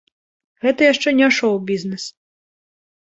Гэта 0.63 0.87
яшчэ 0.93 1.13
не 1.19 1.27
шоў-бізнэс. 1.41 2.03